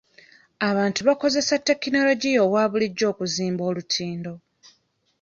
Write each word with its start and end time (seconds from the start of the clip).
Abantu 0.69 0.99
baakozesa 1.07 1.53
tekinologiya 1.67 2.39
owa 2.47 2.63
bulijjo 2.71 3.05
okuzimba 3.11 3.63
olutindo. 3.69 4.33